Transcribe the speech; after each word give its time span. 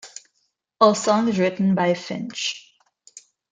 All 0.79 0.95
songs 0.95 1.37
written 1.37 1.75
by 1.75 1.93
Finch. 1.93 2.73